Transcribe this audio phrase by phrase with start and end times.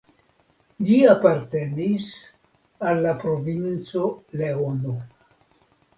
[0.87, 2.07] Ĝi apartenis
[2.93, 4.05] al la Provinco
[4.43, 4.97] Leono.